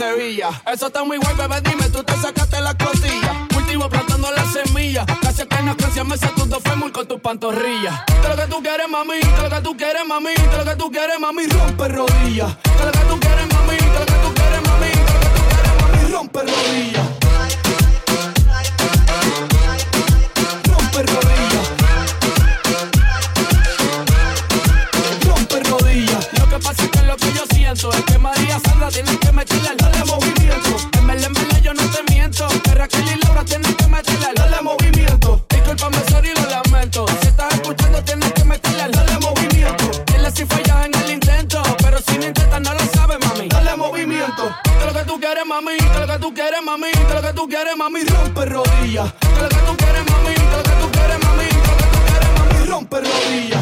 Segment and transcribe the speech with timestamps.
[0.00, 3.48] Eso está muy guay, bebé, dime, tú te sacaste la costilla.
[3.52, 5.04] Cultivo plantando la semilla.
[5.04, 8.04] Casi que no crecia, me tus dos fémur con tus pantorrillas.
[8.06, 10.76] Que lo que tú quieres, mami, que lo que tú quieres, mami, que lo que
[10.76, 12.56] tú quieres, mami, rompe rodillas.
[12.62, 15.28] Que lo que tú quieres, mami, que lo que tú quieres, mami, que lo que
[15.34, 17.27] tú quieres, mami, rompe rodillas.
[46.68, 46.90] Mami.
[46.90, 48.00] Que lo que tú quieres, mami.
[48.04, 49.12] Rompe rodillas.
[49.12, 50.34] Que lo que tú quieres, mami.
[50.34, 51.48] Que lo que tú quieres, mami.
[51.48, 52.66] Que lo que tú quieres, mami.
[52.66, 53.57] Rompe rodillas.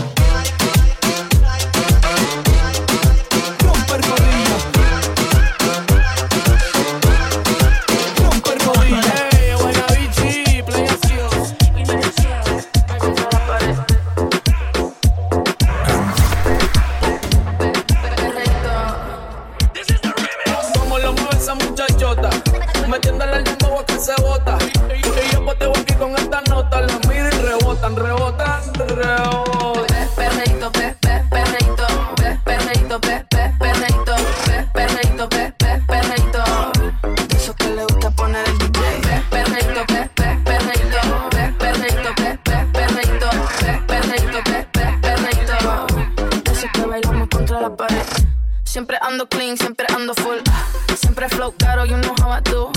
[51.27, 52.71] Siempre flow caro, you know how I do.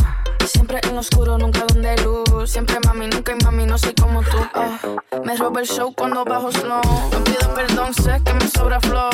[0.43, 2.49] Siempre en lo oscuro, nunca donde luz.
[2.49, 4.37] Siempre mami, nunca hay mami, no soy como tú.
[4.55, 4.79] Ah,
[5.23, 6.81] me roba el show cuando bajo slow.
[7.11, 9.11] No pido perdón, sé que me sobra flow.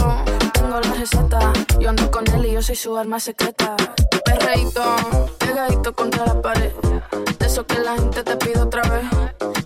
[0.53, 1.51] Tengo la receta,
[1.81, 3.75] yo ando con él y yo soy su arma secreta.
[4.23, 4.95] Perreito,
[5.37, 6.71] pegadito contra la pared.
[7.37, 9.64] De eso que la gente te pide otra vez.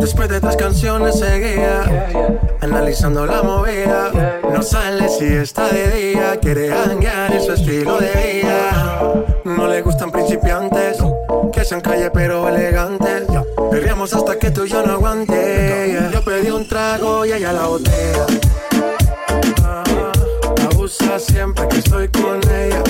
[0.00, 1.84] Después de tres canciones seguía
[2.60, 4.40] Analizando la movida.
[4.52, 9.14] No sale si está de día Quiere hanguear en su estilo de vida.
[9.44, 10.98] No le gustan principiantes
[11.52, 13.24] Que sean calle pero elegantes.
[13.70, 15.98] Perreamos hasta que tú y yo no aguante.
[16.12, 18.26] Yo pedí un trago y ella la botella
[19.64, 19.84] Ah,
[20.72, 22.82] Abusa siempre que estoy con ella.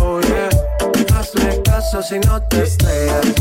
[0.00, 0.48] Oh yeah
[1.18, 3.39] Hazle caso si no te estrellas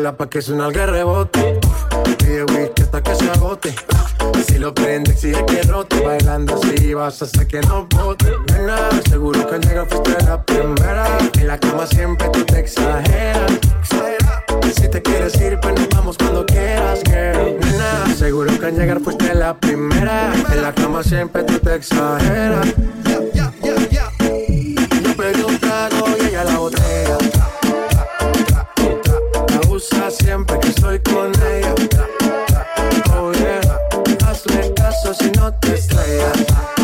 [0.00, 1.60] baila pa' que suena el rebote.
[2.18, 3.74] Pide whisky hasta que se agote.
[4.46, 6.00] Si lo prende, exige que rote.
[6.00, 8.32] Bailando así vas a hacer que no bote.
[9.10, 11.06] Seguro que al llegar fuiste la primera.
[11.38, 13.52] En la cama siempre tú te exageras.
[14.74, 17.58] Si te quieres ir, pues nos vamos cuando quieras, girl.
[17.60, 20.32] Nena, seguro que al llegar fuiste la primera.
[20.50, 22.68] En la cama siempre tú te exageras.
[35.40, 36.79] No te.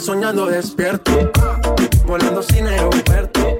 [0.00, 1.10] Soñando despierto,
[2.06, 3.58] volando sin aeropuerto.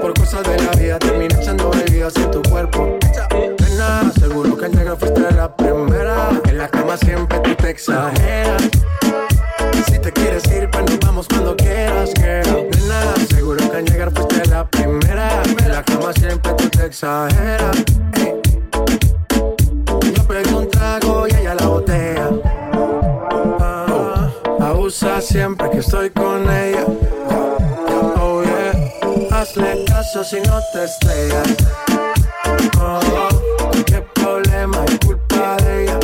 [0.00, 2.98] Por cosas de la vida termina echando bebidas en tu cuerpo.
[4.18, 6.30] Seguro que al llegar fuiste la primera.
[6.48, 7.76] En la cama siempre tú te.
[25.26, 26.84] Siempre que estoy con ella.
[28.20, 31.48] Oh yeah, hazle caso si no te estrellas.
[32.80, 33.28] Oh,
[33.86, 35.98] qué problema es culpa de ella.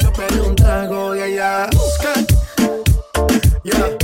[0.00, 2.12] Yo pedí un trago y ella busca.
[3.62, 4.01] Yeah,